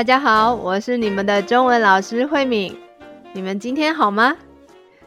[0.00, 2.74] 大家好，我是你们的中文老师慧敏。
[3.34, 4.34] 你们今天好吗？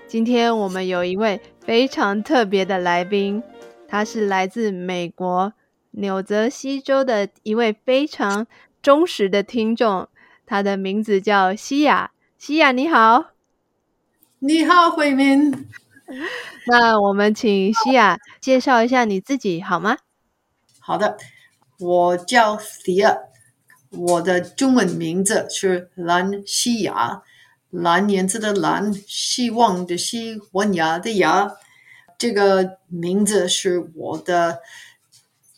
[0.05, 3.41] 今天我们有一位非常特别的来宾，
[3.87, 5.51] 他是来自美国
[5.89, 8.45] 纽泽西州的一位非常
[8.83, 10.07] 忠实的听众，
[10.45, 12.11] 他的名字叫西亚。
[12.37, 13.31] 西亚你好，
[14.37, 15.67] 你好，慧敏。
[16.67, 19.97] 那我们请西亚介绍一下你自己好吗？
[20.79, 21.17] 好的，
[21.79, 23.17] 我叫西亚，
[23.95, 27.21] 我的中文名字是蓝西雅，
[27.69, 31.51] 蓝颜色的蓝，希望的希，文雅的雅。
[32.17, 34.59] 这个名字是我的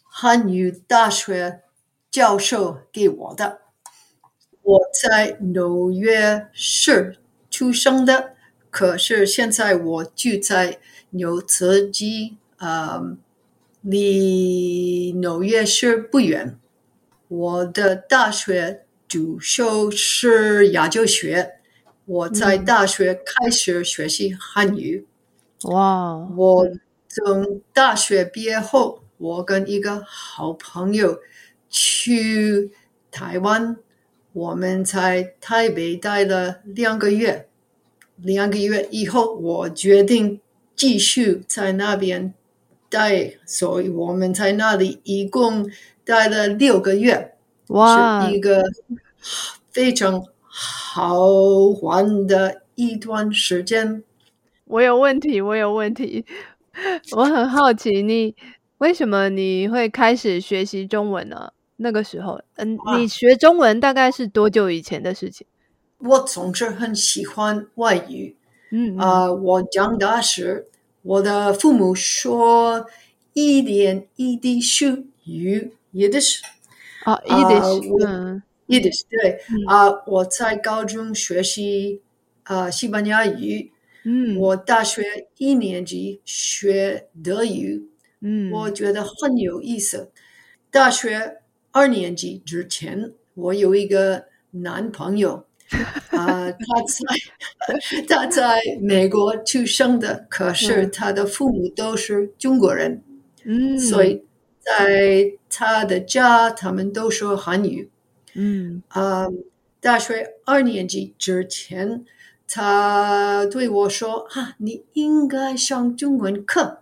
[0.04, 1.62] 汉语大学
[2.12, 3.62] 教授给我的。
[4.62, 7.18] 我在纽约市
[7.50, 8.34] 出生的，
[8.70, 10.80] 可是现在我住在
[11.12, 13.16] 纽泽西，呃，
[13.82, 16.60] 离纽约市不远。
[17.28, 21.54] 我的大学主修是亚洲学，
[22.06, 25.06] 我在大学开始学习汉语。
[25.64, 26.28] 哇！
[26.36, 26.68] 我
[27.08, 31.20] 从大学毕业后，我跟一个好朋友
[31.70, 32.72] 去
[33.10, 33.78] 台湾。
[34.34, 37.48] 我们在台北待了两个月，
[38.18, 40.42] 两个月以后，我决定
[40.76, 42.34] 继续在那边
[42.90, 45.72] 待，所以我们在那里一共
[46.06, 47.36] 待了六个月，
[47.70, 48.64] 哇，是一个
[49.72, 51.20] 非常好
[51.82, 54.04] 玩的一段时间。
[54.66, 56.26] 我有问题，我有问题，
[57.18, 58.36] 我很好奇，你
[58.78, 61.52] 为什么你会开始学习中文呢？
[61.78, 65.46] 那个时候，嗯，你学中文大概是多久以前的事情？
[65.98, 68.36] 我总是很喜欢外语，
[68.72, 70.68] 嗯啊、呃，我长大时，
[71.02, 72.86] 我的父母说
[73.34, 76.42] 一点一滴书语，Yiddish，
[77.06, 79.90] 啊，Yiddish，嗯，Yiddish，对，啊、嗯。
[79.90, 82.02] 呃，我在高中学习
[82.44, 83.72] 啊、呃、西班牙语，
[84.04, 87.90] 嗯，我大学一年级学德语，
[88.22, 90.12] 嗯，我觉得很有意思，
[90.70, 91.42] 大学。
[91.78, 95.46] 二年级之前，我有一个男朋友，
[96.12, 96.58] 啊、呃，他
[96.88, 103.04] 在他在美国出生的，可是他的父母都是中国人，
[103.44, 104.24] 嗯，所以
[104.62, 107.90] 在他的家，他们都说韩语，
[108.34, 109.34] 嗯，啊、呃，
[109.80, 112.04] 大学二年级之前，
[112.48, 116.82] 他对我说：“啊，你应该上中文课。”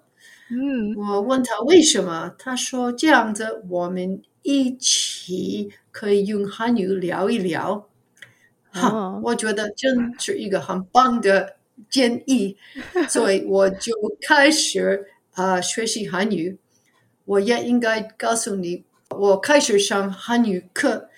[0.49, 7.87] 嗯，我问他为什么，他说：“这样子我们。”一起可以用汉语聊一聊，
[8.71, 11.55] 哈、哦，我觉得真是一个很棒的
[11.89, 12.57] 建议，
[13.07, 13.93] 所以我就
[14.27, 16.57] 开始啊、呃、学习韩语。
[17.25, 21.09] 我也应该告诉你，我开始上汉语课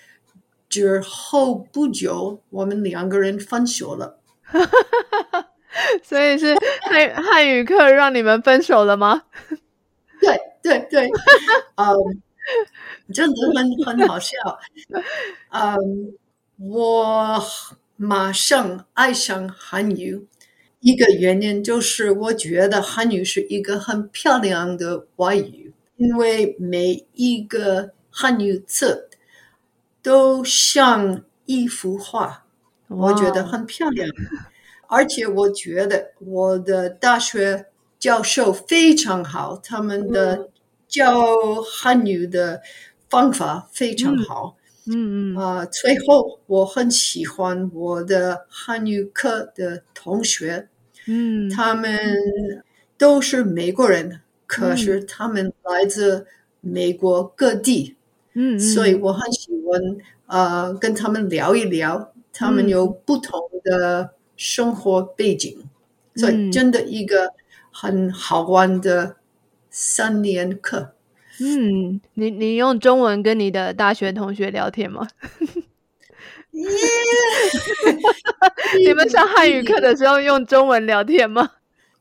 [0.70, 4.20] 之后不久，我们两个人分手了。
[6.04, 9.24] 所以是汉汉语课让你们分手了吗？
[10.20, 11.10] 对对对，
[11.76, 11.96] 嗯。
[13.12, 14.38] 真的很很好笑，
[15.50, 16.12] 嗯、um,，
[16.76, 17.44] 我
[17.96, 20.28] 马上爱上韩语，
[20.80, 25.65] 一个原因就是我觉得韩语是一个很漂亮的外语，
[25.98, 29.10] 因为每一个汉语词
[30.02, 32.46] 都像一幅画，
[32.88, 34.10] 我觉得很漂亮。
[34.88, 37.66] 而且我觉得我的大学
[37.98, 40.50] 教授非常好，他们的
[40.88, 42.62] 教汉语的。
[43.08, 44.58] 方法非常好，
[44.88, 45.36] 嗯。
[45.36, 50.68] 嗯啊、呃，最后我很喜欢我的汉语课的同学，
[51.08, 51.98] 嗯，他们
[52.98, 56.28] 都是美国人，嗯、可是他们来自
[56.62, 57.96] 美国各地，
[58.34, 59.82] 嗯，所以我很喜欢
[60.26, 65.58] 啊、呃、跟他们聊一聊，他们有不同的生活背景，
[66.16, 67.34] 嗯、所以真的一个
[67.72, 69.18] 很好玩的
[69.70, 70.94] 三年课。
[71.42, 75.08] 嗯，你你用中文跟你的大学同学聊天吗!
[78.78, 81.52] 你们上汉语课的时候用中文聊天吗？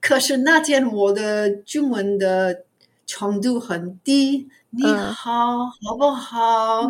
[0.07, 2.65] 可是那天我的中文的
[3.07, 4.51] 程度很低。
[4.69, 6.83] 你好，嗯、好不好？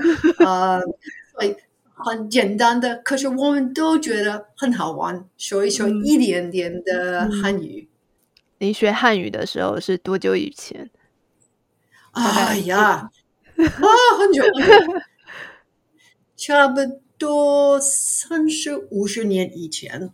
[0.44, 0.96] 啊、 uh,，
[1.32, 1.54] 所以
[1.92, 7.88] 很简单的，可是我们都觉得很好玩，说一说一点点的汉语。
[8.58, 10.90] 嗯、你学汉语的时候是多久以前？
[12.14, 13.10] 哎呀，啊，
[14.18, 14.42] 很久，
[16.36, 16.80] 差不
[17.16, 20.10] 多三十五十年以前，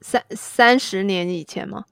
[0.00, 1.86] 三三十年以前吗？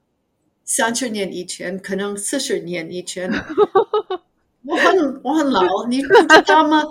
[0.64, 3.30] 三十年以前，可能四十年以前。
[4.66, 6.82] 我很我很老， 你不知道吗？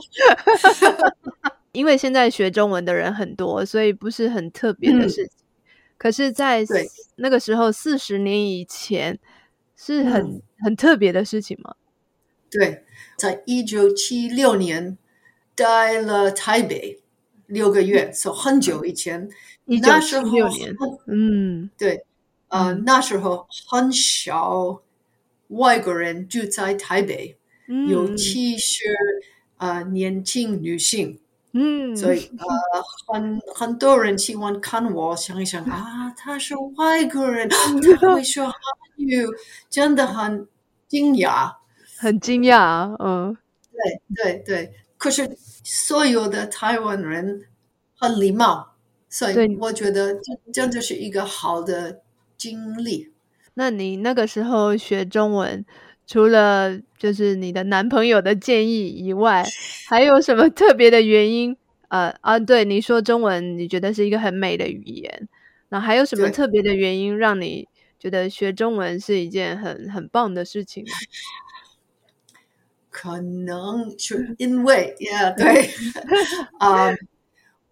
[1.74, 5.26] 因为现在学中文的人很多，所以不是很特别的事情。
[5.26, 5.42] 嗯、
[5.98, 6.64] 可是，在
[7.16, 9.18] 那个时候四十年以前，
[9.76, 11.74] 是很、嗯、很特别的事情吗？
[12.52, 12.84] 对，
[13.18, 14.96] 在一九七六年
[15.56, 17.02] 待了台北
[17.48, 19.28] 六个月，是、嗯、很久以前。
[19.66, 20.76] 一九七六年，
[21.08, 22.06] 嗯，对，
[22.54, 24.84] 呃、嗯，那时候很少
[25.48, 27.36] 外国人住在台北，
[27.68, 28.84] 嗯、尤其是
[29.58, 31.20] 呃年轻女性。
[31.56, 32.46] 嗯，所以呃，
[33.08, 37.50] 很很多人喜欢看我，想一想啊，他是外国人，
[38.00, 38.56] 他会说韩
[38.98, 39.26] 语，
[39.70, 40.48] 真的很
[40.88, 41.56] 惊讶，
[41.98, 43.36] 很惊讶，嗯，
[43.72, 44.74] 对对对。
[44.98, 47.46] 可是所有的台湾人
[47.96, 48.74] 很礼貌，
[49.10, 52.02] 所以我觉得这真的是一个好的
[52.44, 53.14] 经历。
[53.54, 55.66] 那你那个时候学中文，
[56.06, 59.46] 除了就是你的男朋友的建议以外，
[59.88, 61.56] 还有什么特别的原因？
[61.88, 65.30] 呃啊，对，你说中文，你觉得是一个很美的语言，
[65.70, 70.84] 那还有什么特别的原因让你觉得学中文是一件很很棒的事情？
[72.90, 75.70] 可能是因为，yeah, 对，
[76.60, 76.96] 啊、 um,，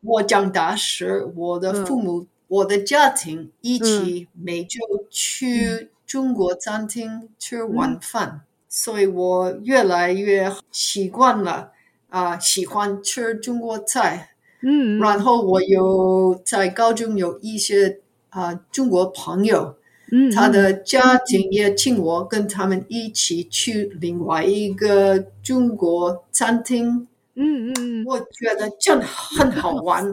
[0.01, 4.77] 我长大时，我的父母、嗯、我的家庭一起每周
[5.09, 11.71] 去中国餐厅吃晚饭，嗯、所以我越来越习惯了。
[12.09, 14.31] 啊，喜欢吃中国菜，
[14.61, 19.77] 嗯，然后我有在高中有一些啊中国朋友，
[20.11, 30.11] 嗯，他的家庭也请我跟他们一起去另外一个中国餐厅，嗯嗯，我觉得真的很好玩，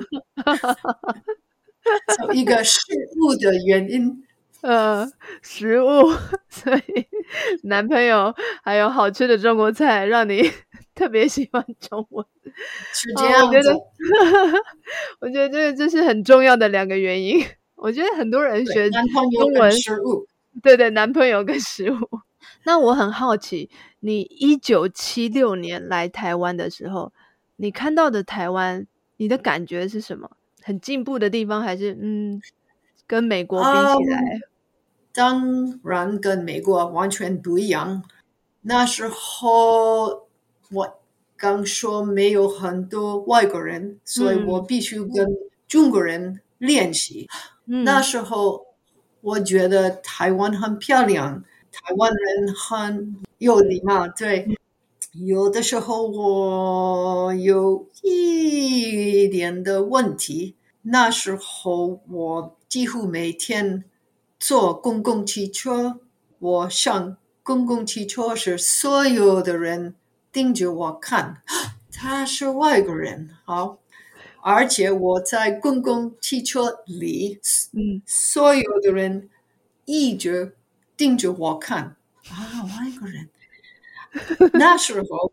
[2.27, 2.81] 就一个食
[3.21, 4.25] 物的原因，
[4.63, 5.11] 呃，
[5.43, 6.11] 食物，
[6.49, 7.07] 所以
[7.65, 10.43] 男朋友还有好吃的中国菜让你。
[10.99, 12.27] 特别喜欢中文，
[12.93, 13.73] 是这样我觉得，
[15.21, 17.41] 我觉得这个这是很重要的两个原因。
[17.77, 19.01] 我觉得很多人学中
[19.53, 20.27] 文，食物，
[20.61, 21.99] 对对，男朋友跟食物。
[22.65, 23.71] 那我很好奇，
[24.01, 27.13] 你一九七六年来台湾的时候，
[27.59, 28.85] 你看到的台湾，
[29.19, 30.29] 你的感觉是什么？
[30.69, 32.41] 很进步的地方，还是嗯，
[33.07, 34.21] 跟美国比起来？
[34.21, 34.43] 嗯、
[35.13, 38.03] 当然跟美国完全不一样。
[38.61, 40.29] 那时候。
[40.71, 41.01] 我
[41.35, 45.27] 刚说没有很多外国人，嗯、所以我必须跟
[45.67, 47.27] 中国人练习。
[47.65, 48.67] 嗯、那时候
[49.23, 51.43] 我觉得台湾很漂亮，
[51.73, 54.07] 台湾人很有礼貌。
[54.09, 54.47] 对，
[55.13, 60.55] 有的时候我有一点的问题。
[60.91, 63.85] 那时候我几乎每天
[64.39, 66.01] 坐公共汽车，
[66.39, 69.95] 我上公共汽车时，所有的人。
[70.31, 71.43] 盯着我看，
[71.91, 73.79] 他是外国人，好，
[74.43, 77.41] 而且我在公共汽车里，
[77.73, 79.31] 嗯，所有的人
[79.87, 80.55] 一直
[80.99, 81.97] 盯着我看，
[82.29, 83.31] 啊，外国人。
[84.53, 85.33] 那时候，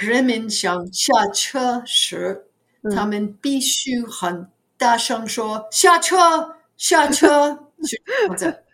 [0.00, 2.46] 人们想下车时，
[2.82, 4.48] 嗯、他们必须很
[4.80, 8.64] 大声说：“下车， 下车！”是这样子。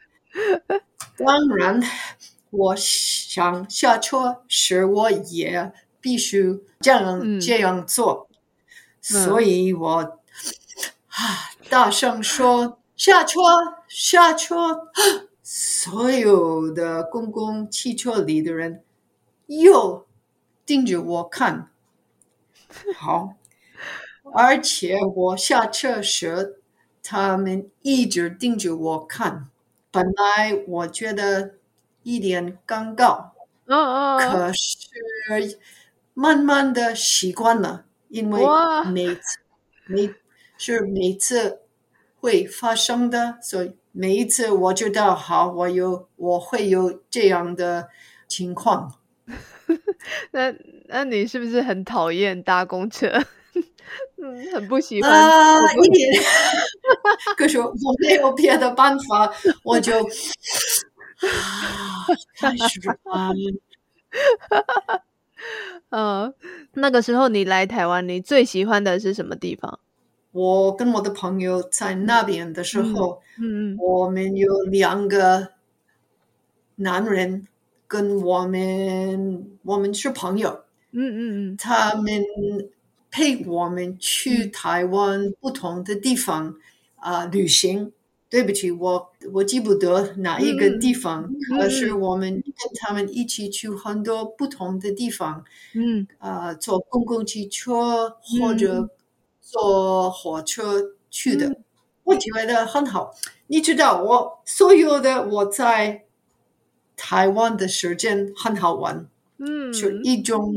[1.18, 1.82] 当然。
[2.50, 8.30] 我想下车时，我也必须这样、嗯、这样做，
[9.02, 10.18] 所以我、嗯、
[11.08, 13.40] 啊大声说下车
[13.88, 14.88] 下车，
[15.42, 18.82] 所有的公共汽车里的人
[19.46, 20.06] 又
[20.64, 21.68] 盯着我看，
[22.96, 23.34] 好，
[24.32, 26.60] 而且我下车时，
[27.02, 29.48] 他们一直盯着我看，
[29.90, 31.54] 本来我觉得。
[32.08, 33.30] 一点尴尬，
[33.64, 35.58] 嗯嗯可是
[36.14, 38.40] 慢慢的习惯了，因为
[38.92, 39.40] 每次
[39.86, 40.14] 每
[40.56, 41.62] 是每次
[42.20, 47.88] 会发生的，所以每一次我知道，好，我有我会有这样的
[48.28, 48.94] 情况。
[50.30, 50.54] 那
[50.86, 53.20] 那你是不是很讨厌搭公车？
[54.22, 55.10] 嗯，很不喜欢。
[55.10, 56.08] 啊，一点。
[57.36, 59.92] 可是我没有别的办法，我就。
[61.22, 63.34] 啊，太喜欢了！
[65.90, 66.34] 嗯，
[66.74, 69.78] 那个时候你来台湾，你最喜欢的是什么地方？
[70.32, 75.52] 我跟我的朋友在那边的时候，嗯，嗯，我们有两个
[76.74, 77.46] 男人
[77.88, 81.18] 跟我们，我们是朋友，嗯嗯
[81.52, 82.22] 嗯，他们
[83.16, 86.54] 陪我们去台湾不同的地方
[86.96, 87.90] 啊，呃，旅行。
[88.28, 95.44] 对不起，我我记不得哪一个地方，嗯、可是我们跟他们一起去很多不同的地方，
[95.74, 98.90] 嗯，啊、呃，坐公共汽车或者
[99.40, 101.64] 坐火车去的，嗯、
[102.02, 103.14] 我觉得很好。
[103.46, 106.04] 你知道，我所有的我在
[106.96, 109.08] 台湾的时间很好玩，
[109.38, 110.52] 嗯，是一种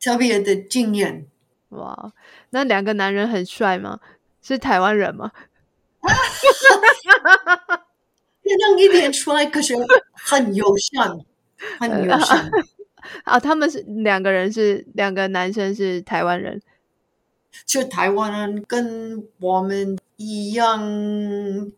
[0.00, 1.26] 特别的经验。
[1.72, 2.12] 哇，
[2.50, 4.00] 那两个男人很帅吗？
[4.40, 5.30] 是台湾人吗？
[8.42, 9.74] 可能一点帅，可是
[10.14, 11.18] 很友善，
[11.78, 12.50] 很友善。
[13.24, 16.60] 啊，他们是两个人是，是两个男生是台湾人，
[17.64, 20.80] 就台湾人跟我们一样，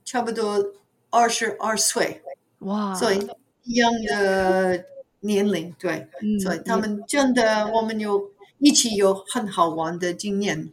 [0.04, 0.72] 差不多
[1.10, 2.22] 二十二岁，
[2.60, 3.28] 哇，所以
[3.64, 4.84] 一样的
[5.20, 8.30] 年龄，对，嗯、所以他们真的，我们有
[8.64, 10.70] 一起有很好玩的经验。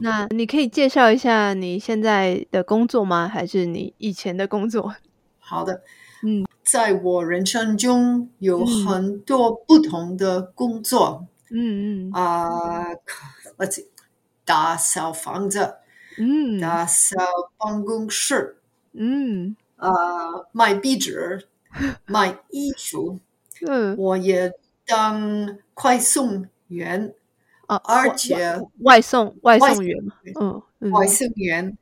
[0.00, 3.28] 那你可以介绍一下你现在的工作吗？
[3.28, 4.94] 还是你以前的工作？
[5.38, 5.82] 好的，
[6.22, 12.12] 嗯，在我人生中有很多不同的工作，嗯嗯。
[12.12, 12.48] 啊，
[13.58, 13.68] 我、呃、
[14.46, 15.74] 打扫房子，
[16.18, 17.16] 嗯，打扫
[17.58, 18.56] 办公室，
[18.94, 21.46] 嗯，啊、呃，卖壁纸，
[22.06, 23.18] 卖衣服，
[23.66, 24.52] 嗯，我也
[24.86, 27.12] 当快送员，
[27.66, 31.76] 啊，而且外送外送员嘛，嗯，嗯外送员，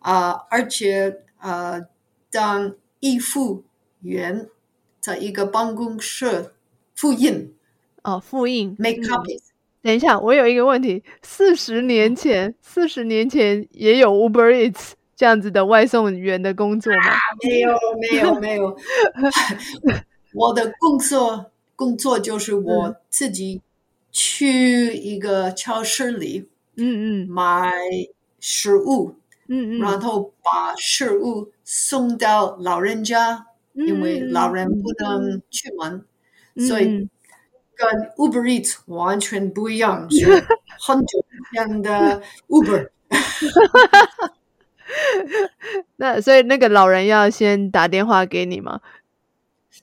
[0.00, 1.86] 啊、呃，而且呃，
[2.30, 2.74] 当。
[3.00, 3.62] 衣服
[4.00, 4.48] 员
[4.98, 6.52] 在一个办公室
[6.96, 7.54] 复印
[8.02, 9.38] 哦，复印 make copies。
[9.80, 17.06] 等一下，我有一个问题：四十年前，四十年前也有 Uber Eats 这样子的外送员的工作吗？
[17.06, 18.76] 啊、没有，没有，没有。
[20.34, 23.62] 我的工作工作就是我自己
[24.10, 27.72] 去一个超市里，嗯嗯，买
[28.40, 29.16] 食物。
[29.50, 36.04] 嗯嗯，然后把食物送到老人家，嗯、因为老人不能出门，
[36.54, 37.08] 嗯、所以
[37.74, 37.88] 跟
[38.18, 40.26] Uber Eats 完全不一样，是
[40.78, 42.90] 很久以前的 Uber。
[45.96, 48.82] 那所以那个老人要先打电话给你吗？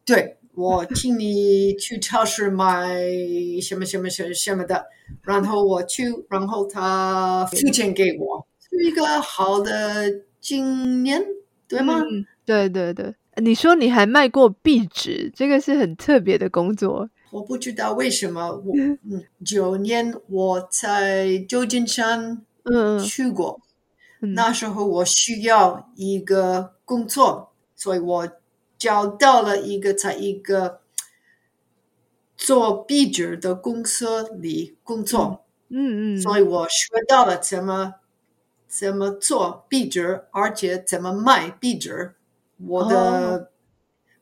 [0.05, 2.95] 对，我请你去超市买
[3.61, 4.85] 什么什么什么什么的，
[5.23, 8.45] 然后我去，然后他付钱给我。
[8.59, 11.23] 是一个好的经验，
[11.67, 11.99] 对吗？
[11.99, 13.13] 嗯，对对对。
[13.37, 17.09] 你说你还卖过壁纸，这个是很特别的工作。
[17.31, 18.49] 我不知道为什么。
[18.49, 23.59] 我嗯，九年我在旧金山嗯去过，
[24.21, 28.29] 嗯，那时候我需要一个工作，所以我
[28.77, 30.81] 找到了一个在一个
[32.37, 35.45] 做壁纸的公司里工作。
[35.69, 37.95] 嗯嗯，所以我学到了怎么。
[38.67, 42.13] 怎么做壁纸，而且怎么卖壁纸？
[42.57, 43.41] 我的、oh.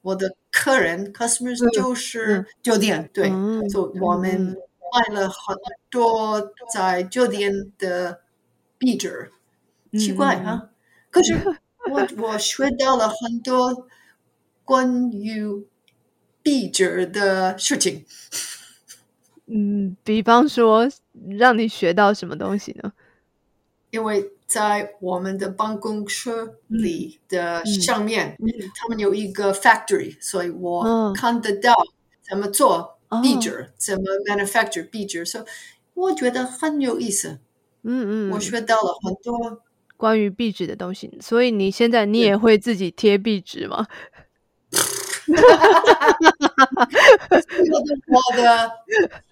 [0.04, 3.32] 我的客人 customers 就是酒店，对，
[3.70, 4.56] 所以我们
[4.92, 5.58] 卖了很
[5.90, 8.22] 多在酒店的
[8.78, 9.32] 壁纸。
[9.94, 10.70] 奇怪哈，
[11.10, 11.34] 可是
[11.90, 13.88] 我 我学到了很多
[14.64, 15.66] 关于
[16.42, 18.06] 壁纸的事情。
[19.46, 20.90] 嗯，比方说，
[21.38, 22.94] 让你学到什么东西呢？
[23.92, 31.76] 因为在我们的办公室里的上面，嗯嗯、他们有一个 factory，所以我看得到
[32.28, 35.44] 怎么做壁纸，哦、怎么 manufacture 壁纸，所以
[35.94, 37.40] 我觉得很有意思。
[37.84, 39.62] 嗯嗯，我学到了很多
[39.98, 41.16] 关于壁纸的东西。
[41.22, 43.86] 所以你现在你也会自己贴壁纸吗？
[48.08, 48.72] 我的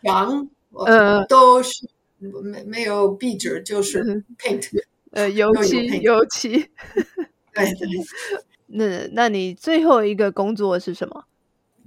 [0.04, 0.50] 墙，
[0.86, 1.88] 呃，都是。
[2.44, 4.70] 没没有壁纸，就是 paint，
[5.10, 6.70] 呃，油漆， 油漆。
[7.52, 7.90] 对对。
[8.68, 11.26] 那那你最后一个工作是什么？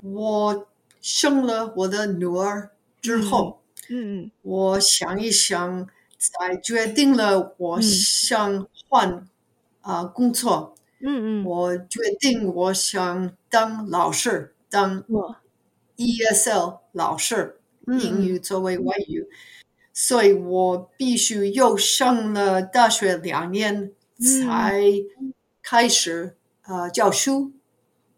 [0.02, 0.66] 我
[1.00, 5.86] 生了我的女儿之后，嗯嗯，我想一想，
[6.18, 9.24] 才决定了我想换
[9.82, 10.74] 啊工作。
[11.00, 15.04] 嗯嗯，我决定我想当老师，当
[15.96, 19.26] ESL 老师，英语作为外语。
[19.92, 24.82] 所以我必须又上了大学两年才
[25.62, 26.36] 开始、
[26.66, 27.52] 嗯、呃教书。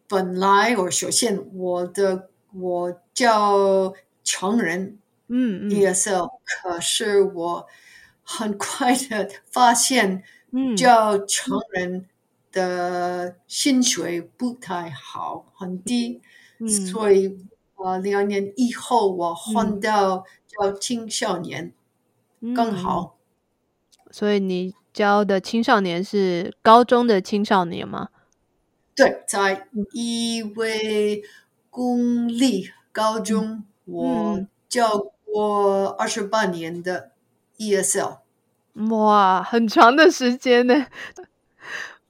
[0.08, 3.92] 本来我首先我的我教
[4.24, 7.66] 成人，嗯 ESL，可是我
[8.22, 12.06] 很快的发现，嗯，教成人
[12.56, 16.22] 的薪水不太好，很低，
[16.58, 17.36] 嗯、所以
[17.76, 20.24] 呃两年以后我换到。
[20.48, 21.74] 教青少年
[22.54, 23.18] 更好，
[24.06, 28.08] 嗯，所以你教的青少年是高中的青少年吗？
[28.94, 31.22] 对，在一位
[31.68, 34.96] 公立高中，嗯、我教
[35.26, 37.10] 过二十八年的
[37.58, 38.20] ESL，
[38.88, 40.86] 哇，很长的时间呢。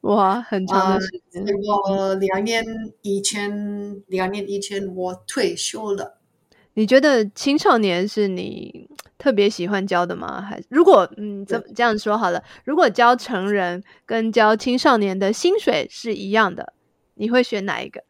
[0.03, 1.45] 哇，很长的时间。
[1.45, 2.65] 我两年
[3.03, 6.19] 以前，两年以前我退休了。
[6.75, 8.89] 你觉得青少年是你
[9.19, 10.41] 特别喜欢教的吗？
[10.43, 16.75] 还如果嗯，这这样说好了，如果教成人跟教青少年的薪水是一样的，
[17.15, 18.05] 你会选哪一个？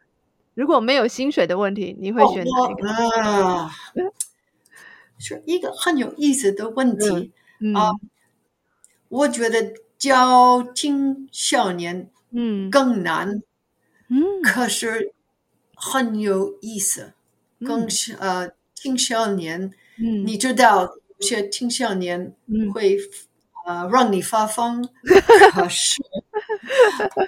[0.54, 2.88] 如果没有薪水的问题，你会选哪一个？
[3.22, 3.70] 啊，
[5.18, 7.32] 是一个很有意思的问题。
[7.60, 7.92] 嗯，嗯，啊，
[9.08, 9.72] 我觉得。
[9.98, 13.42] 教青少年，嗯，更难，
[14.08, 15.12] 嗯，可是
[15.74, 17.12] 很有意思，
[17.60, 20.82] 嗯、更是呃，青少年，嗯，你知道
[21.18, 22.34] 有些青少年
[22.74, 22.96] 会，
[23.66, 24.86] 嗯、呃让你发疯，
[25.52, 26.02] 可是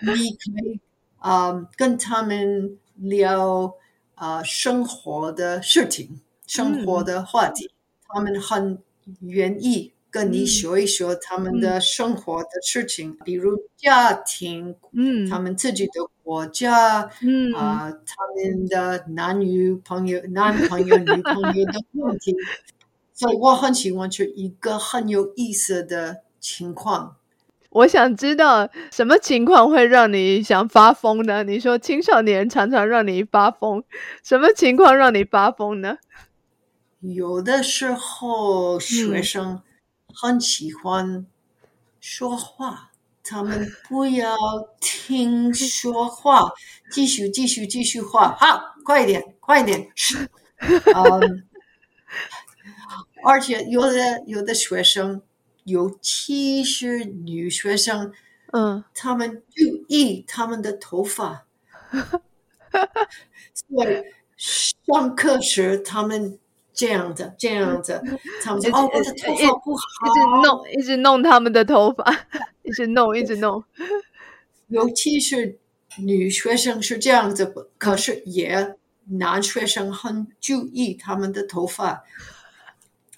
[0.02, 0.78] 你可以
[1.18, 3.74] 啊、呃、跟他们聊
[4.14, 7.72] 啊、呃、生活的事情，生活的话题，嗯、
[8.08, 8.82] 他们很
[9.20, 9.92] 愿意。
[10.10, 22.34] 跟你说一说他们的生活的事情，嗯、比如家庭，嗯，他们自己的国家，嗯啊、呃，他们的男女朋友、男朋友、女朋友的问题，
[23.12, 27.16] 所以我很喜欢去一个很有意思的情况。
[27.70, 31.44] 我想知道什么情况会让你想发疯呢？
[31.44, 33.84] 你说青少年常常让你发疯，
[34.24, 35.98] 什么情况让你发疯呢？
[37.00, 39.62] 有的时候学生、嗯。
[40.20, 41.24] 很喜欢
[42.00, 42.90] 说话，
[43.22, 44.36] 他们不要
[44.80, 46.50] 听说话，
[46.90, 49.88] 继续继续继续画， 好，快点，快一点。
[50.92, 51.46] 嗯，
[53.24, 55.22] 而且有的有的学生，
[55.62, 58.12] 尤其是女学生，
[58.52, 61.46] 嗯，他们注意他们的头发，
[63.54, 64.02] 所以
[64.36, 66.40] 上课时他们。
[66.78, 68.00] 这样子，这样子，
[68.40, 72.04] 他们就哦，我的头发不好，一直弄，一直弄他们的头发，
[72.62, 73.64] 一直弄，一直弄。
[74.68, 75.58] 尤其是
[75.96, 78.76] 女学生是这样子，可是也
[79.06, 82.04] 男学生很注意他们的头发。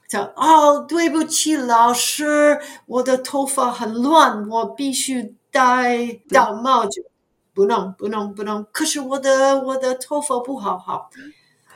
[0.08, 7.04] 讲哦，对不起，老师，我的头发很乱，我必须戴戴帽子，
[7.52, 8.66] 不弄，不弄，不弄。
[8.72, 11.10] 可是我的我的头发不好好，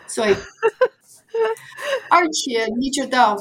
[0.06, 0.34] 所以。
[2.08, 3.36] 而且你知道，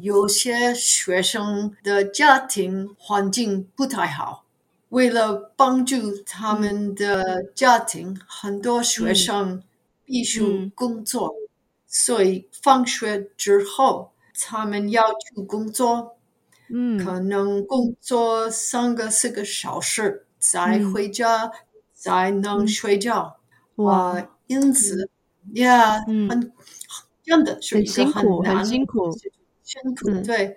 [0.00, 4.44] 有些学生的家庭环境不太好，
[4.88, 9.62] 为了帮助他们的家庭，很多学生
[10.04, 11.34] 必须工作，
[11.86, 16.16] 所以放学之后他们要去工作，
[16.68, 21.50] 嗯，可能工作三个四个小时再回家，
[21.94, 23.36] 才能睡觉。
[23.76, 25.10] 哇，因此
[25.54, 26.52] 呀，很。
[27.24, 29.10] 真的是一个很难很辛苦，
[29.62, 30.56] 辛苦，对。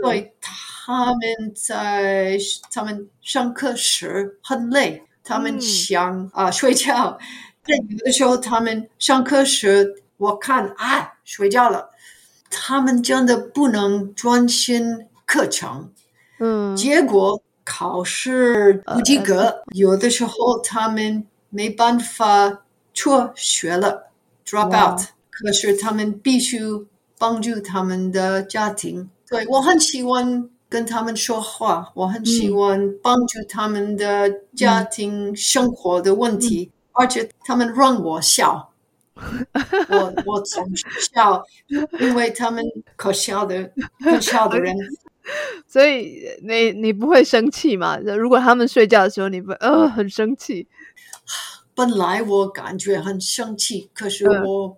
[0.00, 2.36] 所以他们在
[2.72, 7.16] 他们上课时很累，他们想啊、呃、睡觉。
[7.62, 11.90] 但有的时候他们上课时，我看啊睡觉了，
[12.50, 15.92] 他们真的不能专心课程。
[16.40, 24.10] 嗯，结果考试不及格，有的时候他们没办法辍学了
[24.44, 25.00] ，drop out。
[25.38, 26.60] 可是他们必须
[27.18, 38.72] 帮助他们的家庭，对，我很喜欢跟他们说话，我很喜欢帮助他们的家庭生活的问题，嗯、而且他们让我笑，
[39.88, 41.42] 我我总是笑，
[42.00, 42.64] 因为他们
[42.96, 43.70] 可笑的
[44.02, 44.74] 可笑的人，
[45.68, 47.98] 所以你你不会生气嘛？
[47.98, 50.66] 如果他们睡觉的时候，你不呃很生气？
[51.74, 54.68] 本来我感觉很生气，可是我。
[54.68, 54.76] 嗯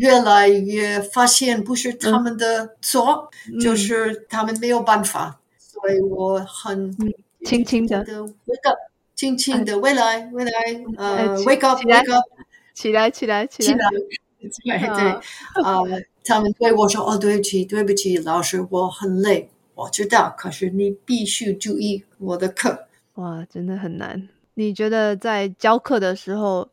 [0.00, 6.96] 越来越发现不是他们的错，嗯、就是他们没有办法，嗯、所以我很
[7.44, 8.02] 轻轻的
[8.46, 8.78] wake up，
[9.14, 10.52] 轻轻的未来未来
[10.96, 12.24] 呃 wake up wake up
[12.72, 13.88] 起来起来起来，
[14.40, 15.10] 对对
[15.62, 15.82] 啊，
[16.24, 22.86] 他们对我说哦对不起对不起老师我很累，我知道，可是你必须注意我的课。
[23.16, 24.30] 哇，真的很难。
[24.54, 26.70] 你觉得在教课的时候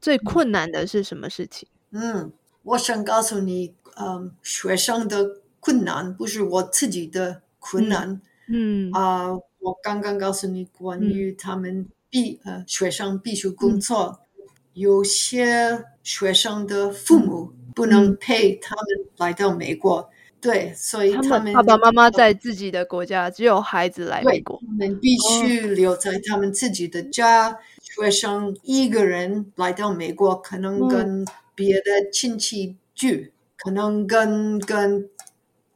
[0.00, 1.68] 最困难的是什么事情？
[1.92, 2.32] 嗯。
[2.70, 18.84] 我想告诉你，嗯，学生的困难不是我自己的困难，嗯啊、我刚刚告诉你关于他们必、嗯、呃学生必须工作，嗯、有些学生的父母不能陪他们
[19.16, 20.08] 来到美国，嗯、
[20.40, 27.50] 对，所以他们，爸爸妈妈在自己的国家，只有孩子来美国，他们必须留在他们自己的家。
[27.50, 35.08] 哦、学生一个人来到美国，可能跟、嗯别的亲戚聚，可能跟跟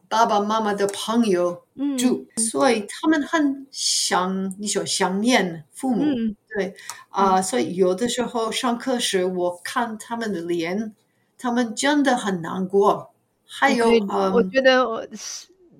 [0.08, 1.64] 爸爸妈妈的朋友
[1.98, 6.74] 住，嗯、所以他们很想你说想念父母，嗯、对
[7.08, 10.94] 啊、呃，所以有的时候上课时我看他们的脸，
[11.37, 13.10] 他们真的很难过。
[13.46, 15.06] 还有，嗯、我觉得我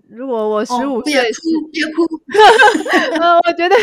[0.09, 2.02] 如果我十五岁，别哭，别哭。
[3.20, 3.76] 呃，我觉得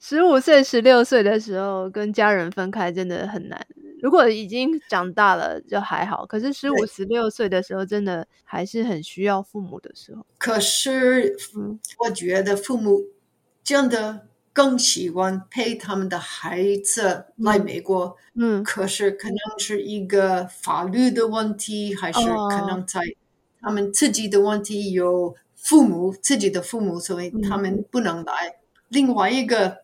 [0.00, 3.64] 十五岁、十六岁的时候跟家人分开真的很难。
[4.02, 10.26] 如果已经长大了就还好，可是十五、十六岁的时候，真的还是很需要父母的时候。
[10.38, 11.36] 可是，
[12.00, 13.00] 我觉得父母
[13.62, 18.16] 真的更喜欢陪他们的孩子来美国。
[18.34, 23.00] 嗯，可是可能是一个法律的问题，还是可能在
[23.60, 28.48] 他们自己的问题，有父母自己的父母，所以他们不能来。
[28.48, 28.54] 嗯、
[28.88, 29.81] 另外一个。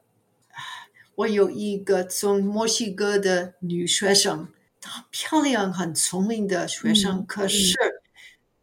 [1.18, 4.46] 我有一个从墨西哥的女学生，
[4.80, 7.74] 她漂亮、很聪明的学生，嗯、可是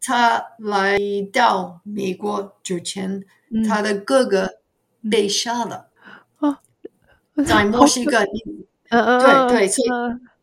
[0.00, 0.98] 她来
[1.30, 4.54] 到美国之前，嗯、她的哥哥
[5.10, 5.90] 被杀了。
[6.38, 6.56] 哦，
[7.44, 8.20] 在墨西哥，
[8.88, 9.88] 嗯对对，所以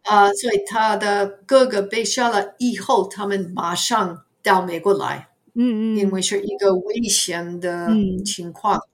[0.04, 5.30] 啊、呃，所以她的哥哥被杀了以后，他们马上到美国来。
[5.56, 7.90] 嗯嗯，因为是一个危险的
[8.24, 8.90] 情况，嗯、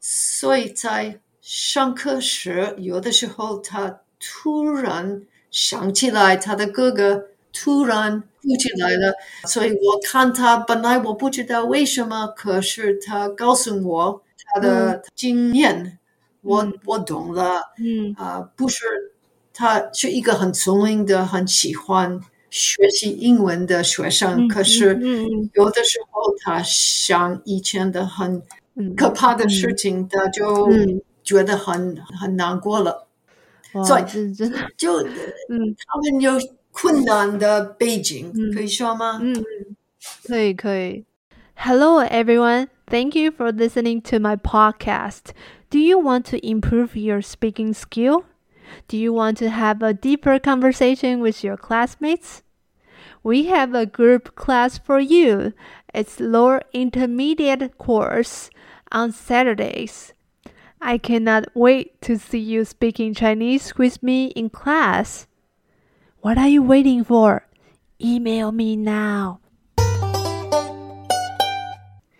[0.00, 1.20] 所以在。
[1.46, 9.14] 上课时，有的时候他突然想起来，他的哥哥突然哭起来了，
[9.46, 14.22] 所以我看他，本来我不知道为什么，可是他告诉我
[14.54, 15.98] 他的经验，嗯、
[16.40, 17.60] 我我懂了。
[17.78, 18.14] 嗯。
[18.16, 19.12] 啊、呃，不是，
[19.52, 24.98] 他是一个很聪明的、很喜欢学习英文的学生，嗯、可是
[25.52, 28.42] 有的时候他想以前的很
[28.96, 30.70] 可怕的事情，他就。
[31.23, 33.07] 嗯觉得很很难过了，
[33.73, 34.93] 哇所以真的就
[35.49, 36.31] 嗯，他们有
[36.71, 39.19] 困难的背景，嗯、可以说吗？
[39.21, 39.45] 嗯，
[40.25, 41.05] 可以可以。
[41.55, 45.33] Hello everyone, thank you for listening to my podcast.
[45.69, 48.23] Do you want to improve your speaking skill?
[48.87, 52.41] Do you want to have a deeper conversation with your classmates?
[53.21, 55.53] We have a group class for you.
[55.93, 58.49] It's lower intermediate course
[58.91, 60.12] on Saturdays.
[60.86, 65.26] I cannot wait to see you speaking Chinese with me in class.
[66.20, 67.46] What are you waiting for?
[67.98, 69.40] Email me now.